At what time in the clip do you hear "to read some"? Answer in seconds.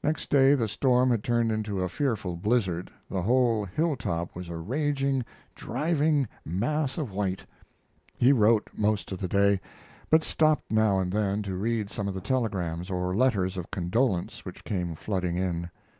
11.42-12.06